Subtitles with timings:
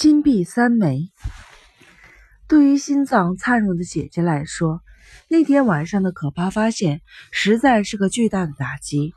[0.00, 1.12] 金币三枚。
[2.48, 4.80] 对于心脏灿弱的姐姐来说，
[5.28, 9.12] 那天晚上的可怕发现实在是个巨大的打击。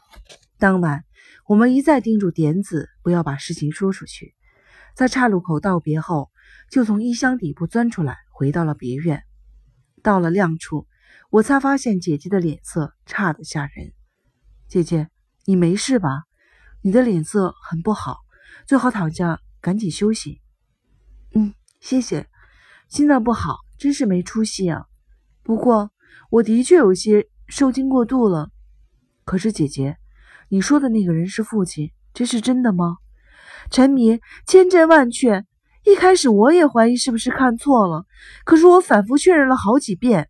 [0.60, 1.06] 当晚，
[1.48, 4.36] 我们一再叮嘱点子不要把事情说出去。
[4.94, 6.30] 在岔路口道别后，
[6.70, 9.24] 就从衣箱底部钻出来，回到了别院。
[10.02, 10.86] 到了亮处，
[11.30, 13.94] 我才发现姐姐的脸色差得吓人。
[14.68, 15.08] 姐姐，
[15.46, 16.24] 你没事吧？
[16.82, 18.18] 你的脸色很不好，
[18.68, 20.42] 最好躺下，赶紧休息。
[21.34, 22.28] 嗯，谢谢。
[22.90, 24.86] 心脏不好，真是没出息啊。
[25.42, 25.90] 不过
[26.30, 28.50] 我的确有些受惊过度了。
[29.26, 29.98] 可是姐姐，
[30.50, 32.98] 你说的那个人是父亲，这是真的吗？
[33.72, 35.44] 陈迷千真万确。
[35.86, 38.06] 一开始我也怀疑是不是看错了，
[38.46, 40.30] 可是我反复确认了好几遍。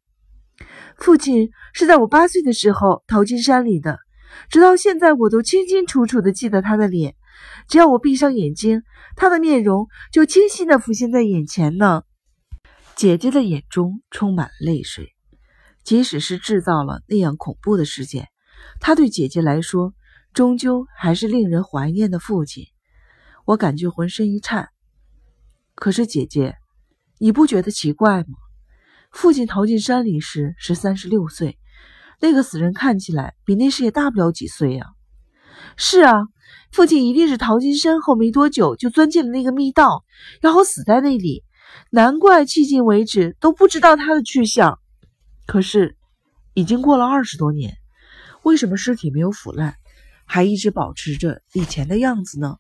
[0.98, 4.00] 父亲是在我八岁的时候逃进山里的，
[4.50, 7.16] 直到现在我都清清楚楚的记得他的脸。
[7.68, 8.84] 只要我闭上眼睛，
[9.16, 12.04] 他的面容就清晰地浮现在眼前呢。
[12.96, 15.14] 姐姐的眼中充满了泪水。
[15.84, 18.30] 即使是制造了那样恐怖的事件，
[18.80, 19.94] 他对姐姐来说，
[20.34, 22.68] 终究还是令人怀念的父亲。
[23.46, 24.70] 我感觉浑身一颤。
[25.76, 26.56] 可是姐姐，
[27.20, 28.38] 你不觉得奇怪吗？
[29.12, 31.60] 父亲逃进山里时是三十六岁，
[32.22, 34.86] 那个死人看起来比那时也大不了几岁呀。
[35.76, 36.14] 是啊，
[36.72, 40.04] 父亲一定是逃进山后没多久就钻进了那个密道，
[40.42, 41.44] 然后死在那里。
[41.90, 44.80] 难怪迄今为止都不知道他的去向。
[45.46, 45.96] 可是，
[46.54, 47.78] 已经过了二十多年，
[48.44, 49.76] 为什么尸体没有腐烂，
[50.26, 52.58] 还一直保持着以前的样子呢？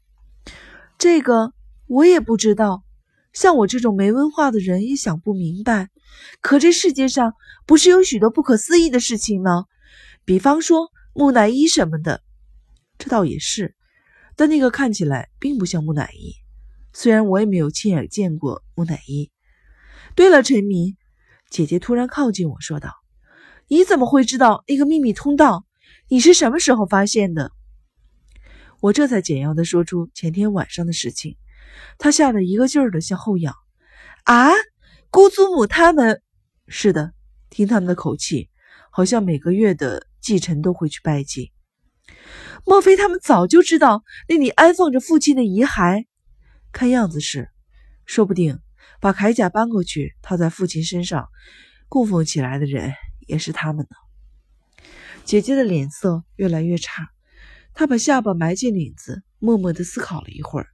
[0.97, 1.53] 这个
[1.87, 2.83] 我也不知道。
[3.33, 5.89] 像我这种没文化的人也想不明白。
[6.39, 7.33] 可这世界上
[7.65, 9.65] 不是有许多不可思议的事情吗？
[10.23, 12.21] 比方说木乃伊什么的。
[12.99, 13.75] 这倒也是，
[14.35, 16.33] 但那个看起来并不像木乃伊。
[16.93, 19.31] 虽然我也没有亲眼见过木乃伊。
[20.15, 20.95] 对了，陈明，
[21.49, 22.91] 姐姐突然靠近我说道
[23.67, 25.65] ：“你怎么会知道那个秘密通道？
[26.09, 27.51] 你是什么时候发现的？”
[28.81, 31.37] 我这才简要的说出前天晚上的事情。
[31.97, 33.55] 他吓得一个劲儿的向后仰。
[34.25, 34.51] 啊，
[35.09, 36.21] 姑祖母他们？
[36.67, 37.13] 是的，
[37.49, 38.49] 听他们的口气，
[38.91, 41.52] 好像每个月的祭辰都会去拜祭。
[42.65, 46.05] 莫非他们早就知道那里安放着父亲的遗骸？
[46.71, 47.49] 看样子是，
[48.05, 48.59] 说不定
[48.99, 51.27] 把铠甲搬过去套在父亲身上，
[51.89, 52.93] 供奉起来的人
[53.27, 54.83] 也是他们呢。
[55.23, 57.09] 姐姐的脸色越来越差，
[57.73, 60.67] 她把下巴埋进领子，默默地思考了一会儿。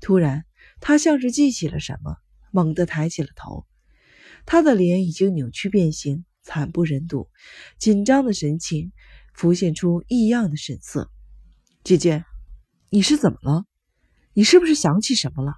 [0.00, 0.44] 突然，
[0.80, 2.16] 她像是记起了什么，
[2.50, 3.66] 猛地抬起了头。
[4.46, 7.28] 她的脸已经扭曲变形，惨不忍睹，
[7.78, 8.92] 紧张的神情
[9.32, 11.10] 浮现出异样的神色。
[11.84, 12.24] 姐姐，
[12.90, 13.64] 你是怎么了？
[14.34, 15.54] 你是不是想起什么了？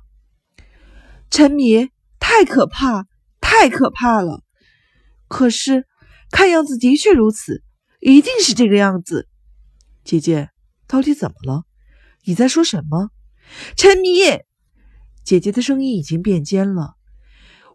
[1.30, 3.06] 沉迷太可怕，
[3.40, 4.42] 太可怕了。
[5.28, 5.86] 可是
[6.30, 7.62] 看样子的确如此，
[8.00, 9.28] 一定是这个样子。
[10.04, 10.50] 姐姐，
[10.86, 11.64] 到底怎么了？
[12.24, 13.10] 你在说什么？
[13.76, 14.18] 沉迷，
[15.24, 16.94] 姐姐的声音已经变尖了。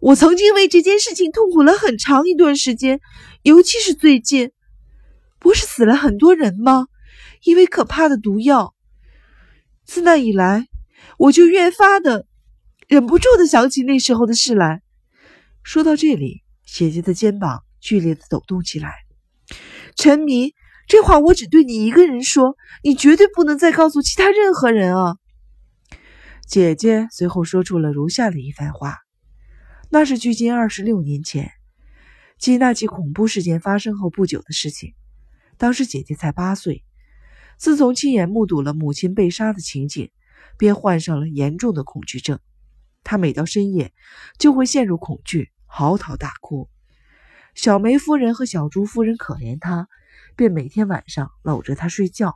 [0.01, 3.01] 我曾经为这件事情痛苦了很长一段时间，
[3.43, 4.51] 尤其是最近，
[5.39, 6.87] 不是死了很多人吗？
[7.43, 8.75] 因为可怕的毒药。
[9.85, 10.67] 自那以来。
[11.17, 12.27] 我就越发的
[12.87, 14.81] 忍不住的想起那时候的事来。
[15.63, 18.93] 说到这里，姐姐的肩膀剧烈的抖动起来。
[19.95, 20.53] 陈迷，
[20.87, 25.15] 这话我只对你一个人说，你绝对不能再告诉其他任何人啊！
[26.47, 28.97] 姐姐随后说出了如下的一番话：
[29.89, 31.51] 那是距今二十六年前，
[32.37, 34.93] 即那起恐怖事件发生后不久的事情。
[35.59, 36.83] 当时姐姐才八岁，
[37.57, 40.09] 自从亲眼目睹了母亲被杀的情景。
[40.57, 42.37] 便患上了严重的恐惧症，
[43.05, 43.93] 他每到深夜
[44.37, 46.67] 就会陷入恐惧，嚎啕大哭。
[47.55, 49.87] 小梅夫人和小朱夫人可怜他，
[50.35, 52.35] 便每天晚上搂着他睡觉。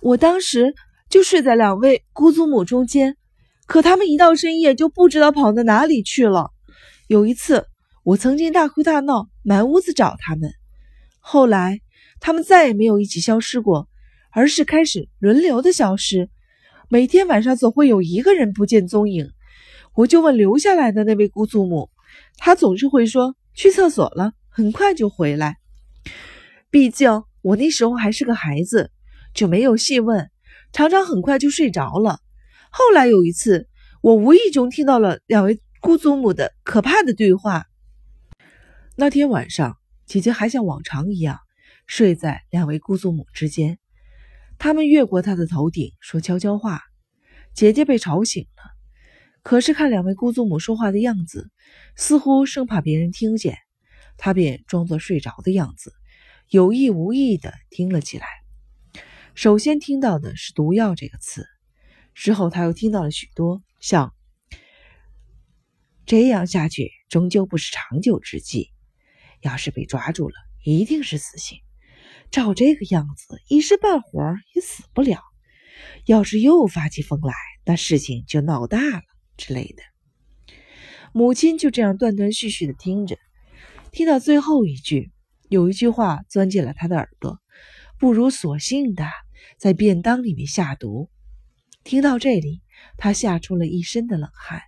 [0.00, 0.74] 我当时
[1.10, 3.18] 就睡在两位姑祖母中间，
[3.66, 6.50] 可他们一到深夜就不知道跑到哪里去了。
[7.08, 7.66] 有一次，
[8.04, 10.50] 我曾经大哭大闹，满屋子找他们。
[11.18, 11.80] 后来，
[12.20, 13.88] 他们再也没有一起消失过，
[14.30, 16.28] 而是开始轮流的消失。
[16.88, 19.30] 每天晚上总会有一个人不见踪影，
[19.94, 21.90] 我就问留下来的那位姑祖母，
[22.36, 25.56] 她总是会说去厕所了，很快就回来。
[26.70, 28.90] 毕竟我那时候还是个孩子，
[29.34, 30.30] 就没有细问，
[30.72, 32.20] 常常很快就睡着了。
[32.70, 33.68] 后来有一次，
[34.02, 37.66] 我无意中听到了两位姑祖母的可怕的对话。
[38.96, 39.76] 那天晚上，
[40.06, 41.38] 姐姐还像往常一样
[41.88, 43.80] 睡在两位姑祖母之间。
[44.58, 46.82] 他们越过他的头顶说悄悄话，
[47.54, 48.62] 姐姐被吵醒了。
[49.42, 51.50] 可是看两位姑祖母说话的样子，
[51.96, 53.56] 似乎生怕别人听见，
[54.18, 55.94] 他便装作睡着的样子，
[56.48, 58.26] 有意无意地听了起来。
[59.34, 61.46] 首先听到的是“毒药”这个词，
[62.12, 64.12] 之后他又听到了许多像
[66.04, 68.72] “这样下去终究不是长久之计，
[69.40, 70.34] 要是被抓住了，
[70.64, 71.58] 一定是死刑。
[72.30, 75.20] 照这个样子，一时半会儿也死不了。
[76.04, 77.34] 要是又发起疯来，
[77.64, 79.02] 那事情就闹大了。”
[79.36, 79.82] 之类的，
[81.12, 83.16] 母亲就这样断断续续的听着，
[83.92, 85.12] 听到最后一句，
[85.48, 87.38] 有一句话钻进了他的耳朵
[88.00, 89.06] ：“不如索性的
[89.56, 91.08] 在便当里面下毒。”
[91.84, 92.62] 听到这里，
[92.96, 94.62] 他吓出了一身的冷汗。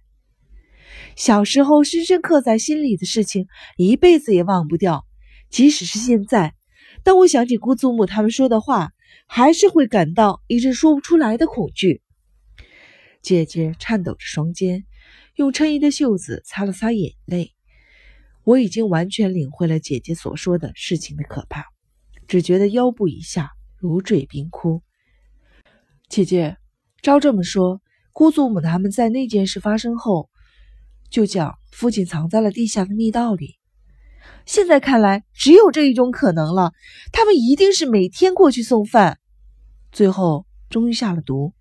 [1.17, 3.47] 小时候深深刻在心里的事情，
[3.77, 5.05] 一辈子也忘不掉。
[5.51, 6.55] 即使是现在，
[7.03, 8.93] 当我想起姑祖母他们说的话，
[9.27, 12.03] 还是会感到一阵说不出来的恐惧。
[13.23, 14.85] 姐姐颤抖着双肩，
[15.37, 17.53] 用衬衣的袖子擦了擦眼泪。
[18.45, 21.67] 我已经完全领会了姐姐所说的事情的可怕，
[22.27, 24.83] 只觉得腰部以下如坠冰窟。
[26.09, 26.57] 姐姐，
[27.03, 27.81] 照这么说，
[28.13, 30.31] 姑祖母他们在那件事发生后，
[31.11, 33.60] 就将父亲藏在了地下的密道里。
[34.47, 36.73] 现在看来，只有这一种可能了。
[37.13, 39.19] 他们一定是每天过去送饭，
[39.93, 41.53] 最后终于下了毒。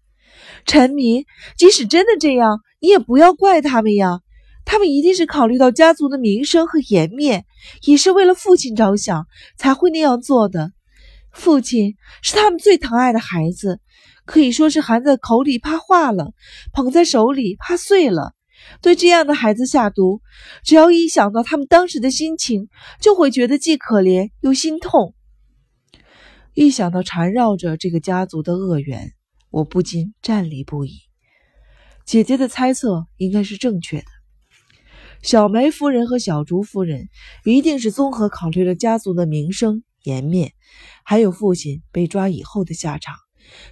[0.65, 1.25] 陈明，
[1.57, 4.19] 即使真的这样，你也不要怪他们呀。
[4.65, 7.45] 他们一定是考虑到家族的名声和颜面，
[7.83, 9.25] 也是为了父亲着想
[9.57, 10.71] 才会那样做的。
[11.31, 13.79] 父亲是他们最疼爱的孩子，
[14.25, 16.33] 可以说是含在口里怕化了，
[16.71, 18.33] 捧在手里怕碎了。
[18.81, 20.21] 对这样的孩子下毒，
[20.63, 22.69] 只要一想到他们当时的心情，
[23.01, 25.13] 就会觉得既可怜又心痛。
[26.53, 29.13] 一想到缠绕着这个家族的恶缘。
[29.51, 30.91] 我不禁战栗不已。
[32.05, 34.05] 姐姐的猜测应该是正确的。
[35.23, 37.09] 小梅夫人和小竹夫人
[37.43, 40.53] 一定是综合考虑了家族的名声、颜面，
[41.03, 43.15] 还有父亲被抓以后的下场，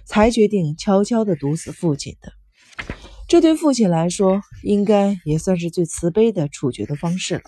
[0.04, 2.32] 才决定悄悄地毒死父亲的。
[3.28, 7.42] 这对父亲来说，应该也算是最慈悲的处决的方式了。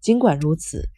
[0.00, 0.88] 尽管如此，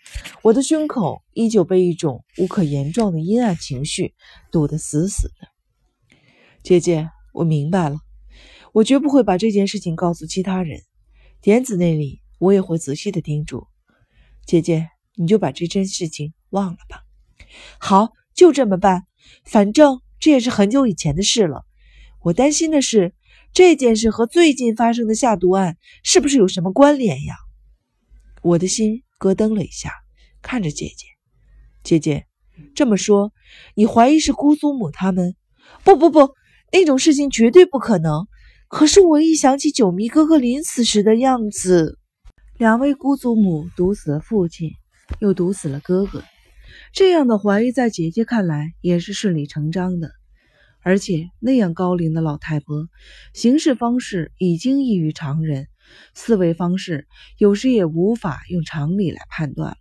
[0.43, 4.14] 我的胸口依旧被一种无可言状的阴暗情绪
[4.50, 5.49] 堵得死死的。
[6.62, 7.99] 姐姐，我明白了，
[8.72, 10.81] 我绝不会把这件事情告诉其他人。
[11.43, 13.66] 点子那里，我也会仔细的叮嘱。
[14.46, 17.02] 姐姐，你就把这件事情忘了吧。
[17.78, 19.04] 好，就这么办。
[19.44, 21.66] 反正这也是很久以前的事了。
[22.20, 23.14] 我担心的是，
[23.53, 27.35] 这件事和最近发生的下毒案是不是有什么关联呀？
[28.43, 29.93] 我的心咯噔了一下，
[30.43, 31.06] 看着姐姐。
[31.83, 32.27] 姐姐，
[32.75, 33.33] 这么说，
[33.75, 35.35] 你怀疑是姑祖母他们？
[35.85, 36.35] 不不不。
[36.71, 38.27] 那种事情绝对不可能。
[38.69, 41.99] 可是我一想起九迷哥哥临死时的样子，
[42.59, 44.73] 两位姑祖母毒死了父亲，
[45.21, 46.23] 又毒死了哥哥，
[46.93, 50.11] 这样的怀疑在姐姐看来也是顺理成章的。
[50.88, 52.88] 而且那样高龄的老太婆，
[53.35, 55.69] 行事方式已经异于常人，
[56.14, 57.06] 思维方式
[57.37, 59.76] 有时也无法用常理来判断了。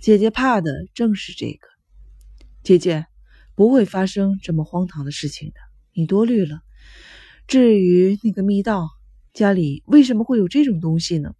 [0.00, 1.68] 姐姐怕的正是这个。
[2.62, 3.04] 姐姐
[3.54, 5.56] 不会发生这么荒唐的事情的。
[5.92, 6.60] 你多虑了。
[7.46, 8.88] 至于那个密道，
[9.34, 11.34] 家里为什么会有这种东西呢？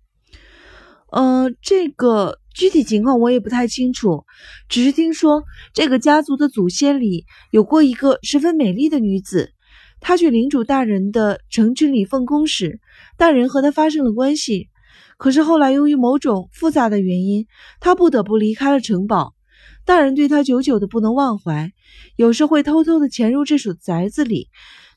[1.11, 4.25] 呃，这个具体情况我也不太清楚，
[4.69, 5.43] 只是听说
[5.73, 9.53] 这个家族的祖先里有过一个十分美丽的女子，
[10.01, 12.81] 她去领主大人的城池里奉公时，
[13.17, 14.69] 大人和她发生了关系。
[15.17, 17.47] 可是后来由于某种复杂的原因，
[17.81, 19.35] 她不得不离开了城堡。
[19.85, 21.73] 大人对他久久的不能忘怀，
[22.15, 24.49] 有时会偷偷的潜入这所宅子里。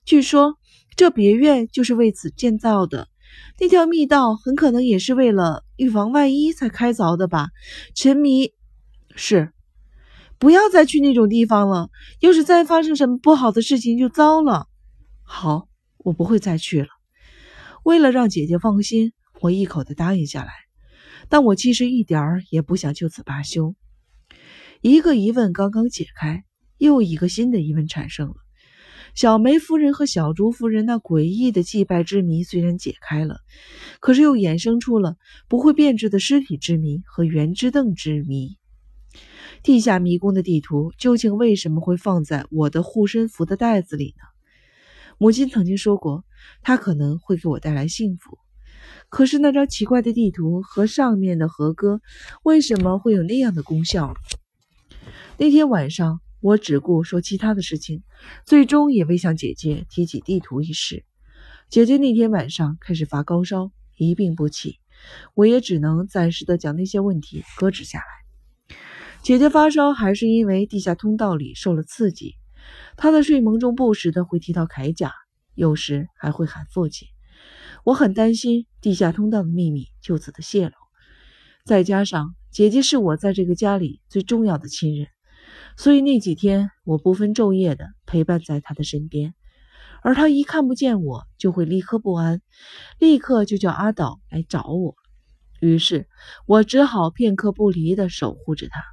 [0.05, 0.57] 据说
[0.95, 3.07] 这别院就是为此建造的，
[3.59, 7.49] 那条密道很可能也是为了预防万一才开凿的吧。
[7.93, 8.51] 沉迷
[9.15, 9.51] 是，
[10.37, 11.89] 不要再去那种地方了。
[12.19, 14.67] 要是再发生什么不好的事情，就糟了。
[15.23, 16.89] 好，我不会再去了。
[17.83, 20.51] 为了让姐姐放心，我一口的答应下来。
[21.29, 23.73] 但我其实一点儿也不想就此罢休。
[24.81, 26.43] 一个疑问刚刚解开，
[26.77, 28.35] 又一个新的疑问产生了。
[29.15, 33.39] 小梅夫人和小竹夫人那诡异的祭拜之谜虽然解开了，
[34.01, 35.15] 可是又衍生出了
[35.47, 38.57] 不会变质的尸体之谜和圆之凳之谜。
[39.63, 44.23] 地下迷宫的地图究竟为什么会放在我的护身符的袋子里呢？
[45.17, 46.25] 母亲曾经说过，
[46.61, 48.37] 它可能会给我带来幸福。
[49.07, 52.01] 可是那张奇怪的地图和上面的和歌，
[52.43, 54.13] 为什么会有那样的功效？
[55.37, 58.03] 那天晚上，我只顾说其他的事情，
[58.45, 61.03] 最终也未向姐姐提起地图一事。
[61.69, 64.77] 姐姐那天晚上开始发高烧，一病不起，
[65.33, 68.75] 我也只能暂时的将那些问题搁置下来。
[69.23, 72.35] 姐姐发烧还是因为地下通道里受了刺激，
[72.95, 75.11] 她在睡梦中不时的会提到铠甲，
[75.55, 77.07] 有时还会喊父亲。
[77.83, 80.75] 我很担心地下通道的秘密就此的泄露，
[81.65, 85.07] 再加上姐姐是我在这个家里最重要的亲人，
[85.77, 89.33] 所以那几天我不分昼夜的陪伴在她的身边。
[90.01, 92.41] 而她一看不见我，就会立刻不安，
[92.99, 94.95] 立刻就叫阿岛来找我。
[95.59, 96.07] 于是
[96.45, 98.83] 我只好片刻不离的守护着她。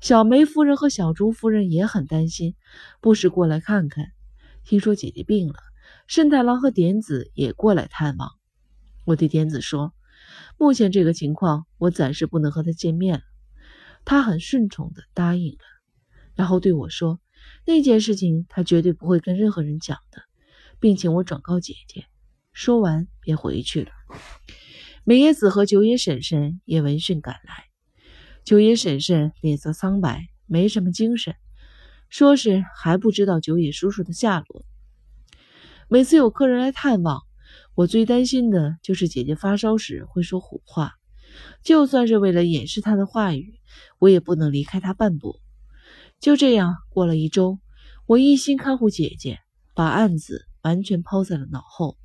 [0.00, 2.54] 小梅夫人和小朱夫人也很担心，
[3.00, 4.06] 不时过来看看。
[4.64, 5.54] 听说姐姐病了。
[6.06, 8.30] 慎太郎和点子也过来探望。
[9.06, 9.92] 我对点子说
[10.58, 13.22] ：“目前这个情况，我暂时不能和他见面了。”
[14.04, 15.58] 他很顺从地答应了，
[16.40, 17.20] 然后对我说
[17.68, 20.22] ：“那件事情他绝对不会跟任何人讲的，
[20.80, 22.06] 并请我转告姐姐。”
[22.54, 23.90] 说完便回去了。
[25.04, 27.64] 美叶子和九野婶婶也闻讯赶来。
[28.42, 31.34] 九野婶婶脸色苍白，没什么精神，
[32.08, 34.64] 说是还不知道九野叔叔的下落。
[35.88, 37.20] 每次有客人来探望，
[37.74, 40.94] 我最担心的就是姐姐发烧时会说胡话。
[41.62, 43.60] 就算是为了掩饰她的话语，
[43.98, 45.38] 我也不能离开她半步。
[46.20, 47.58] 就这样过了一周，
[48.06, 49.38] 我一心看护姐姐，
[49.74, 51.96] 把案子完全抛在了脑后。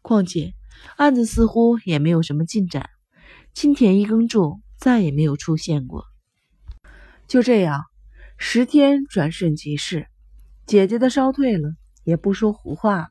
[0.00, 0.54] 况且
[0.96, 2.88] 案子似乎也没有什么进展，
[3.54, 6.04] 青田一耕助再也没有出现过。
[7.28, 7.84] 就这样，
[8.38, 10.08] 十天转瞬即逝，
[10.66, 11.74] 姐姐的烧退了。
[12.04, 13.08] 也不说胡话了。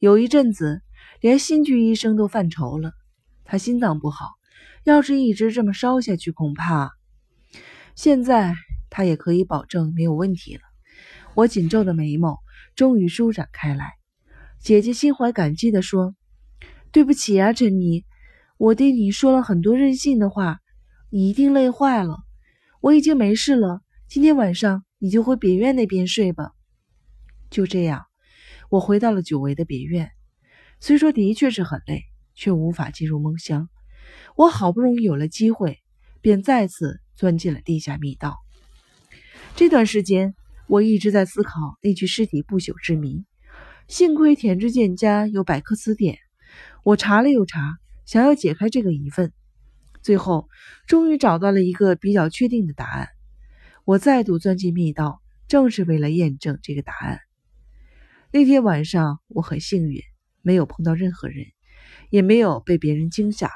[0.00, 0.82] 有一阵子，
[1.20, 2.90] 连新居医生都犯愁了。
[3.44, 4.30] 他心脏不好，
[4.82, 6.90] 要是一直这么烧下去，恐怕……
[7.94, 8.56] 现在
[8.92, 10.60] 他也可以保证没有问题了。
[11.34, 12.38] 我紧皱的眉毛
[12.76, 13.94] 终于舒展开来。
[14.60, 16.14] 姐姐心怀感激地说
[16.92, 18.04] ：“对不起啊，珍妮，
[18.58, 20.60] 我对你说了很多任性的话，
[21.08, 22.18] 你一定累坏了。
[22.82, 26.52] 我已经没事了，今天晚上你就回别院那边睡吧。”
[27.48, 28.04] 就这样，
[28.68, 30.10] 我回到了久违的别院。
[30.80, 32.02] 虽说的确是很累，
[32.34, 33.70] 却无法进入梦乡。
[34.36, 35.78] 我好不容易有了机会，
[36.20, 38.36] 便再次钻进了地下密道。
[39.62, 40.34] 这段时间，
[40.66, 43.24] 我一直在思考那具尸体不朽之谜。
[43.86, 46.18] 幸亏田志健家有百科词典，
[46.82, 49.32] 我查了又查，想要解开这个疑问。
[50.02, 50.48] 最后，
[50.88, 53.06] 终于找到了一个比较确定的答案。
[53.84, 57.20] 我再度钻进密道，正是为了验证这个答案。
[58.32, 60.02] 那天晚上我很幸运，
[60.42, 61.46] 没有碰到任何人，
[62.10, 63.48] 也没有被别人惊吓，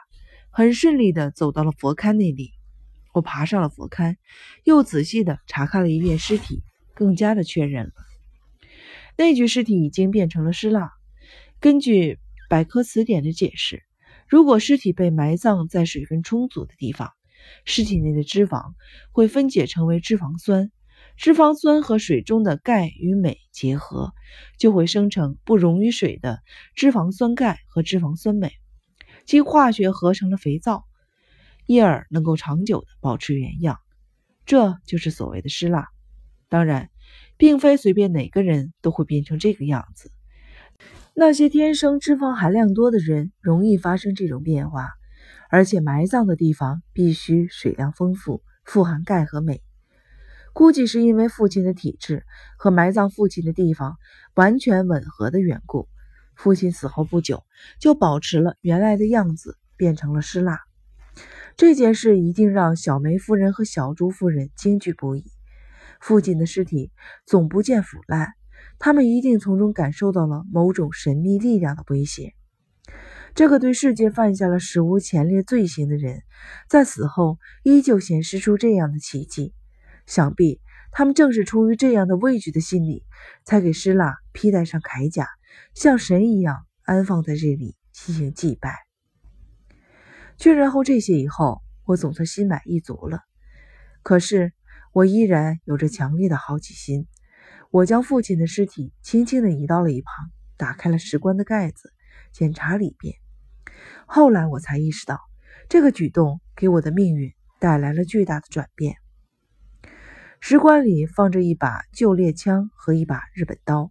[0.51, 2.53] 很顺利的走到了佛龛那里。
[3.16, 4.16] 我爬上了佛龛，
[4.62, 7.92] 又仔细的查看了一遍尸体，更加的确认了
[9.16, 10.92] 那具尸体已经变成了尸蜡。
[11.58, 12.18] 根据
[12.50, 13.82] 百科词典的解释，
[14.28, 17.11] 如果尸体被埋葬在水分充足的地方，
[17.64, 18.75] 尸体内的脂肪
[19.12, 20.70] 会分解成为脂肪酸。
[21.16, 24.12] 脂肪酸和水中的钙与镁结合，
[24.58, 26.42] 就会生成不溶于水的
[26.75, 28.52] 脂肪酸钙和脂肪酸镁，
[29.25, 30.85] 经化学合成了肥皂，
[31.66, 33.78] 因而能够长久的保持原样。
[34.44, 35.88] 这就是所谓的失蜡。
[36.49, 36.90] 当然，
[37.37, 40.11] 并非随便哪个人都会变成这个样子。
[41.14, 44.90] 那些天生脂肪含量多的人容易发生这种变化，
[45.50, 49.62] 而且埋葬的地方必须水量丰富，富含钙和镁。
[50.52, 52.25] 估计是因为父亲的体质
[52.56, 53.96] 和埋葬父亲的地方
[54.35, 55.88] 完全吻合的缘故，
[56.35, 57.42] 父亲死后不久
[57.80, 60.61] 就保持了原来的样子，变成了尸蜡。
[61.57, 65.25] 这件事一定让小梅夫人和小朱夫人惊惧不已。
[66.01, 66.93] 父亲的尸体
[67.25, 68.35] 总不见腐烂，
[68.79, 72.35] 他们一定从中感受到了某种神秘力量的威胁。
[73.35, 76.23] 这个对世界犯下了史无前例罪行的人，
[76.69, 79.55] 在死后依旧显示出这样的奇迹。
[80.07, 80.61] 想必
[80.93, 83.03] 他们正是出于这样的畏惧的心理，
[83.45, 85.27] 才给施拉披戴上铠甲，
[85.75, 88.86] 像神一样安放在这里进行祭拜。
[90.38, 93.21] 确认后这些以后，我总算心满意足了。
[94.02, 94.52] 可是
[94.93, 97.07] 我依然有着强烈的好奇心。
[97.73, 101.93] 我将父亲的尸体轻轻地移到了一旁，打开了石棺的盖子，
[102.33, 103.14] 检查里边。
[104.07, 105.21] 后来我才意识到，
[105.69, 108.97] 这个举动给我的命运带来了巨大的转变。
[110.40, 113.90] 石棺里放着一把旧猎枪和一把日本刀，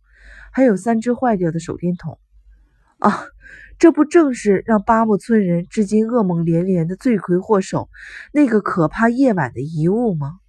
[0.52, 2.18] 还有三只坏掉的手电筒。
[3.06, 3.24] 啊，
[3.78, 7.88] 这不正是让八木村人至今噩梦连连的罪魁祸首——
[8.34, 10.40] 那个可怕夜晚的遗物吗？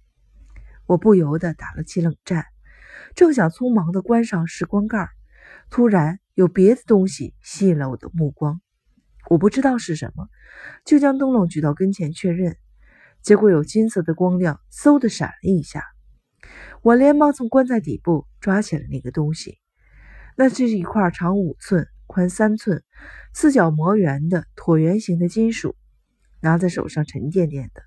[0.87, 2.45] 我不由得打了起冷战，
[3.13, 5.07] 正想匆忙地关上石棺盖，
[5.69, 8.59] 突然有别的东西吸引了我的目光，
[9.29, 10.27] 我不知道是什么，
[10.83, 12.57] 就将灯笼举到跟前确认，
[13.21, 15.83] 结果有金色的光亮，嗖的闪了一下。
[16.81, 19.59] 我连忙从棺材底部抓起了那个东西，
[20.35, 21.87] 那是一块长五寸、
[22.17, 22.83] 宽三寸、
[23.31, 25.75] 四角磨圆的椭圆形的金属，
[26.41, 27.83] 拿在手上沉甸甸的，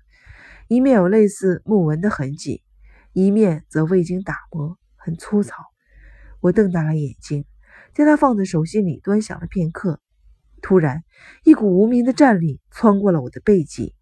[0.69, 2.63] 一面有类似木纹的痕迹，
[3.11, 5.57] 一面则未经打磨，很粗糙。
[6.39, 7.43] 我瞪大了眼睛，
[7.93, 9.99] 将它放在手心里端详了片刻，
[10.61, 11.03] 突然，
[11.43, 13.97] 一股无名的战栗窜过了我的背脊。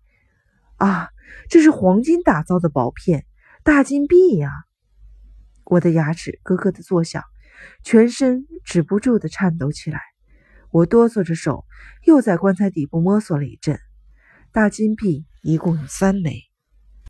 [0.76, 1.10] 啊，
[1.50, 3.26] 这是黄金打造的薄片，
[3.64, 4.52] 大金币呀！
[5.64, 7.24] 我的牙齿咯咯的作响，
[7.82, 10.00] 全身止不住的颤抖起来。
[10.72, 11.66] 我哆嗦着手，
[12.06, 13.80] 又在棺材底部摸索了一阵。
[14.52, 16.49] 大金币一共有三枚。